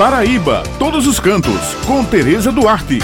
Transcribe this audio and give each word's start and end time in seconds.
Paraíba, 0.00 0.62
todos 0.78 1.06
os 1.06 1.20
cantos, 1.20 1.74
com 1.86 2.02
Tereza 2.02 2.50
Duarte. 2.50 3.00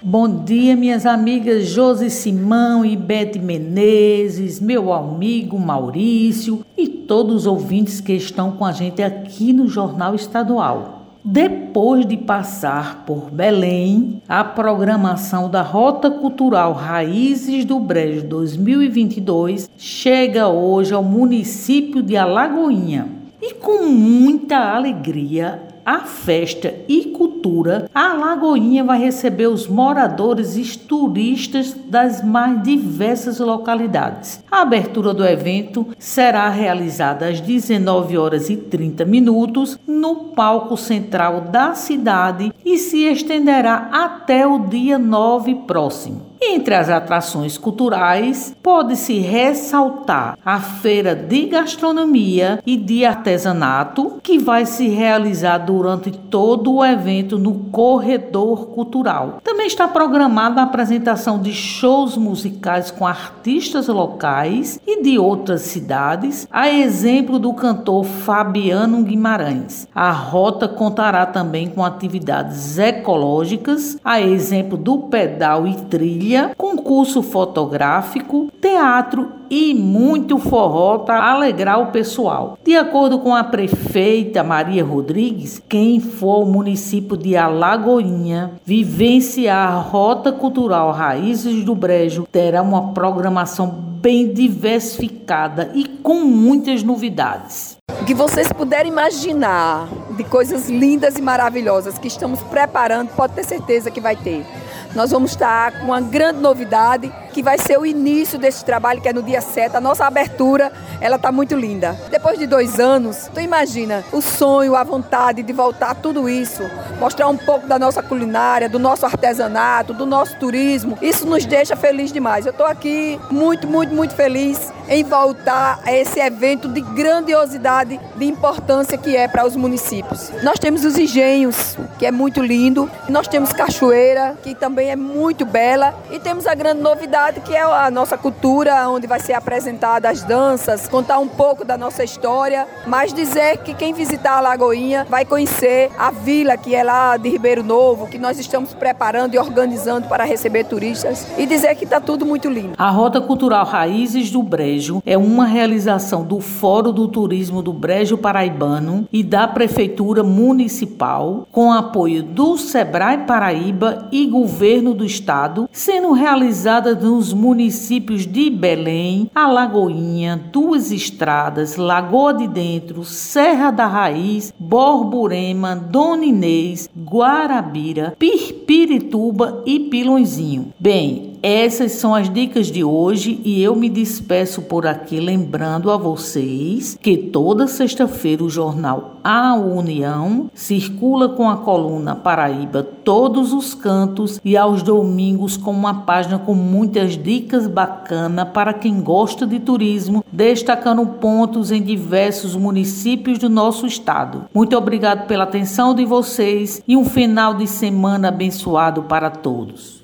Bom 0.00 0.42
dia, 0.42 0.74
minhas 0.74 1.04
amigas 1.04 1.66
Josi 1.66 2.08
Simão 2.08 2.82
e 2.82 2.96
Bete 2.96 3.38
Menezes, 3.38 4.58
meu 4.58 4.90
amigo 4.90 5.58
Maurício 5.58 6.64
e 6.78 6.88
todos 6.88 7.42
os 7.42 7.46
ouvintes 7.46 8.00
que 8.00 8.14
estão 8.14 8.52
com 8.52 8.64
a 8.64 8.72
gente 8.72 9.02
aqui 9.02 9.52
no 9.52 9.68
Jornal 9.68 10.14
Estadual. 10.14 11.18
Depois 11.22 12.06
de 12.06 12.16
passar 12.16 13.04
por 13.04 13.30
Belém, 13.30 14.22
a 14.26 14.42
programação 14.42 15.50
da 15.50 15.60
Rota 15.60 16.10
Cultural 16.10 16.72
Raízes 16.72 17.66
do 17.66 17.78
Brejo 17.78 18.26
2022 18.26 19.68
chega 19.76 20.48
hoje 20.48 20.94
ao 20.94 21.04
município 21.04 22.02
de 22.02 22.16
Alagoinha. 22.16 23.08
E 23.42 23.52
com 23.54 23.84
muita 23.88 24.74
alegria, 24.74 25.67
a 25.88 26.00
festa 26.00 26.74
e 26.86 27.06
cultura, 27.06 27.88
a 27.94 28.12
Lagoinha 28.12 28.84
vai 28.84 28.98
receber 28.98 29.46
os 29.46 29.66
moradores 29.66 30.54
e 30.54 30.78
turistas 30.80 31.72
das 31.72 32.22
mais 32.22 32.62
diversas 32.62 33.40
localidades. 33.40 34.44
A 34.50 34.60
abertura 34.60 35.14
do 35.14 35.24
evento 35.24 35.88
será 35.98 36.46
realizada 36.50 37.26
às 37.26 37.40
19 37.40 38.18
horas 38.18 38.50
e 38.50 38.56
30 38.58 39.06
minutos 39.06 39.78
no 39.86 40.34
palco 40.34 40.76
central 40.76 41.40
da 41.40 41.74
cidade 41.74 42.52
e 42.62 42.76
se 42.76 43.04
estenderá 43.04 43.88
até 43.90 44.46
o 44.46 44.58
dia 44.66 44.98
9 44.98 45.54
próximo. 45.66 46.28
Entre 46.40 46.72
as 46.72 46.88
atrações 46.88 47.58
culturais, 47.58 48.54
pode-se 48.62 49.18
ressaltar 49.18 50.38
a 50.44 50.60
Feira 50.60 51.14
de 51.14 51.46
Gastronomia 51.46 52.60
e 52.64 52.76
de 52.76 53.04
Artesanato, 53.04 54.20
que 54.22 54.38
vai 54.38 54.64
se 54.64 54.88
realizar 54.88 55.58
durante 55.58 56.12
todo 56.12 56.74
o 56.74 56.84
evento 56.84 57.38
no 57.38 57.54
Corredor 57.70 58.66
Cultural. 58.68 59.40
Também 59.42 59.66
está 59.66 59.88
programada 59.88 60.60
a 60.60 60.64
apresentação 60.64 61.40
de 61.42 61.52
shows 61.52 62.16
musicais 62.16 62.90
com 62.90 63.04
artistas 63.04 63.88
locais 63.88 64.80
e 64.86 65.02
de 65.02 65.18
outras 65.18 65.62
cidades, 65.62 66.46
a 66.52 66.68
exemplo 66.68 67.38
do 67.38 67.52
cantor 67.52 68.04
Fabiano 68.04 69.02
Guimarães. 69.02 69.88
A 69.92 70.12
rota 70.12 70.68
contará 70.68 71.26
também 71.26 71.68
com 71.68 71.84
atividades 71.84 72.78
ecológicas, 72.78 73.98
a 74.04 74.20
exemplo 74.20 74.78
do 74.78 74.98
pedal 74.98 75.66
e 75.66 75.74
trilha 75.74 76.27
trilha, 76.28 76.54
concurso 76.56 77.22
fotográfico, 77.22 78.52
teatro 78.60 79.32
e 79.48 79.72
muito 79.72 80.38
forró 80.38 80.98
para 80.98 81.24
alegrar 81.24 81.80
o 81.80 81.86
pessoal. 81.86 82.58
De 82.62 82.76
acordo 82.76 83.18
com 83.20 83.34
a 83.34 83.42
prefeita 83.42 84.44
Maria 84.44 84.84
Rodrigues, 84.84 85.62
quem 85.66 85.98
for 86.00 86.42
ao 86.42 86.46
município 86.46 87.16
de 87.16 87.34
Alagoinha 87.34 88.52
vivenciar 88.64 89.72
a 89.72 89.80
Rota 89.80 90.30
Cultural 90.30 90.92
Raízes 90.92 91.64
do 91.64 91.74
Brejo 91.74 92.28
terá 92.30 92.60
uma 92.60 92.92
programação 92.92 93.66
bem 93.66 94.32
diversificada 94.32 95.70
e 95.74 95.84
com 95.84 96.20
muitas 96.24 96.82
novidades. 96.82 97.78
O 98.00 98.04
que 98.04 98.14
vocês 98.14 98.52
puderem 98.52 98.92
imaginar 98.92 99.88
de 100.16 100.24
coisas 100.24 100.68
lindas 100.68 101.16
e 101.16 101.22
maravilhosas 101.22 101.98
que 101.98 102.06
estamos 102.06 102.40
preparando, 102.42 103.08
pode 103.08 103.32
ter 103.32 103.44
certeza 103.44 103.90
que 103.90 104.00
vai 104.00 104.14
ter. 104.14 104.44
Nós 104.94 105.10
vamos 105.10 105.32
estar 105.32 105.80
com 105.80 105.86
uma 105.86 106.00
grande 106.00 106.40
novidade, 106.40 107.12
que 107.32 107.42
vai 107.42 107.58
ser 107.58 107.78
o 107.78 107.84
início 107.84 108.38
desse 108.38 108.64
trabalho, 108.64 109.00
que 109.00 109.08
é 109.08 109.12
no 109.12 109.22
dia 109.22 109.40
7. 109.40 109.76
A 109.76 109.80
nossa 109.80 110.06
abertura, 110.06 110.72
ela 111.00 111.16
está 111.16 111.30
muito 111.30 111.54
linda. 111.54 111.96
Depois 112.10 112.38
de 112.38 112.46
dois 112.46 112.80
anos, 112.80 113.30
tu 113.32 113.40
imagina 113.40 114.04
o 114.12 114.20
sonho, 114.20 114.74
a 114.74 114.82
vontade 114.82 115.42
de 115.42 115.52
voltar 115.52 115.94
tudo 115.94 116.28
isso, 116.28 116.62
mostrar 116.98 117.28
um 117.28 117.36
pouco 117.36 117.66
da 117.66 117.78
nossa 117.78 118.02
culinária, 118.02 118.68
do 118.68 118.78
nosso 118.78 119.04
artesanato, 119.04 119.92
do 119.92 120.06
nosso 120.06 120.36
turismo. 120.36 120.98
Isso 121.02 121.26
nos 121.26 121.44
deixa 121.44 121.76
feliz 121.76 122.12
demais. 122.12 122.46
Eu 122.46 122.52
estou 122.52 122.66
aqui 122.66 123.20
muito, 123.30 123.66
muito, 123.66 123.94
muito 123.94 124.14
feliz 124.14 124.72
em 124.88 125.04
voltar 125.04 125.80
a 125.84 125.92
esse 125.92 126.18
evento 126.18 126.68
de 126.68 126.80
grandiosidade, 126.80 128.00
de 128.16 128.24
importância 128.24 128.96
que 128.96 129.16
é 129.16 129.28
para 129.28 129.46
os 129.46 129.54
municípios. 129.54 130.30
Nós 130.42 130.58
temos 130.58 130.84
os 130.84 130.96
engenhos, 130.96 131.76
que 131.98 132.06
é 132.06 132.10
muito 132.10 132.42
lindo, 132.42 132.90
nós 133.08 133.28
temos 133.28 133.52
cachoeira, 133.52 134.36
que 134.42 134.54
também 134.54 134.90
é 134.90 134.96
muito 134.96 135.44
bela, 135.44 135.94
e 136.10 136.18
temos 136.18 136.46
a 136.46 136.54
grande 136.54 136.80
novidade 136.80 137.40
que 137.40 137.54
é 137.54 137.62
a 137.62 137.90
nossa 137.90 138.16
cultura, 138.16 138.88
onde 138.88 139.06
vai 139.06 139.20
ser 139.20 139.34
apresentada 139.34 140.08
as 140.08 140.22
danças, 140.22 140.88
contar 140.88 141.18
um 141.18 141.28
pouco 141.28 141.64
da 141.64 141.76
nossa 141.76 142.02
história, 142.02 142.66
mas 142.86 143.12
dizer 143.12 143.58
que 143.58 143.74
quem 143.74 143.92
visitar 143.92 144.38
a 144.38 144.40
Lagoinha 144.40 145.06
vai 145.08 145.24
conhecer 145.24 145.90
a 145.98 146.10
vila 146.10 146.56
que 146.56 146.74
é 146.74 146.82
lá 146.82 147.16
de 147.16 147.28
Ribeiro 147.28 147.62
Novo, 147.62 148.06
que 148.06 148.18
nós 148.18 148.38
estamos 148.38 148.72
preparando 148.72 149.34
e 149.34 149.38
organizando 149.38 150.08
para 150.08 150.24
receber 150.24 150.64
turistas, 150.64 151.26
e 151.36 151.46
dizer 151.46 151.74
que 151.74 151.84
está 151.84 152.00
tudo 152.00 152.24
muito 152.24 152.48
lindo. 152.48 152.72
A 152.78 152.90
Rota 152.90 153.20
Cultural 153.20 153.64
Raízes 153.64 154.30
do 154.30 154.42
Brejo 154.42 154.77
Brejo 154.78 155.02
é 155.04 155.18
uma 155.18 155.44
realização 155.44 156.24
do 156.24 156.38
Fórum 156.38 156.92
do 156.92 157.08
Turismo 157.08 157.62
do 157.62 157.72
Brejo 157.72 158.16
Paraibano 158.16 159.08
e 159.12 159.24
da 159.24 159.48
Prefeitura 159.48 160.22
Municipal, 160.22 161.48
com 161.50 161.72
apoio 161.72 162.22
do 162.22 162.56
Sebrae 162.56 163.26
Paraíba 163.26 164.08
e 164.12 164.24
Governo 164.26 164.94
do 164.94 165.04
Estado, 165.04 165.68
sendo 165.72 166.12
realizada 166.12 166.94
nos 166.94 167.32
municípios 167.32 168.24
de 168.24 168.48
Belém, 168.50 169.28
Alagoinha, 169.34 170.40
Duas 170.52 170.92
Estradas, 170.92 171.76
Lagoa 171.76 172.34
de 172.34 172.46
Dentro, 172.46 173.04
Serra 173.04 173.72
da 173.72 173.86
Raiz, 173.86 174.54
Borborema, 174.58 175.74
Dona 175.74 176.24
Inês, 176.24 176.88
Guarabira, 176.96 178.14
Pirpirituba 178.16 179.60
e 179.66 179.80
Pilõezinho. 179.80 180.72
Bem, 180.78 181.27
essas 181.42 181.92
são 181.92 182.14
as 182.14 182.28
dicas 182.28 182.66
de 182.66 182.82
hoje 182.82 183.40
e 183.44 183.62
eu 183.62 183.76
me 183.76 183.88
despeço 183.88 184.62
por 184.62 184.86
aqui 184.86 185.20
lembrando 185.20 185.90
a 185.90 185.96
vocês 185.96 186.98
que 187.00 187.16
toda 187.16 187.66
sexta-feira 187.66 188.42
o 188.42 188.50
jornal 188.50 189.16
A 189.22 189.54
União 189.54 190.50
circula 190.54 191.28
com 191.28 191.48
a 191.48 191.58
coluna 191.58 192.16
Paraíba 192.16 192.82
todos 192.82 193.52
os 193.52 193.74
cantos 193.74 194.40
e 194.44 194.56
aos 194.56 194.82
domingos 194.82 195.56
com 195.56 195.70
uma 195.70 196.02
página 196.02 196.38
com 196.38 196.54
muitas 196.54 197.16
dicas 197.16 197.66
bacanas 197.66 198.48
para 198.48 198.72
quem 198.72 199.00
gosta 199.00 199.46
de 199.46 199.60
turismo, 199.60 200.24
destacando 200.30 201.06
pontos 201.06 201.70
em 201.70 201.82
diversos 201.82 202.56
municípios 202.56 203.38
do 203.38 203.48
nosso 203.48 203.86
estado. 203.86 204.44
Muito 204.52 204.76
obrigado 204.76 205.26
pela 205.26 205.44
atenção 205.44 205.94
de 205.94 206.04
vocês 206.04 206.82
e 206.86 206.96
um 206.96 207.04
final 207.04 207.54
de 207.54 207.66
semana 207.66 208.28
abençoado 208.28 209.04
para 209.04 209.30
todos. 209.30 209.97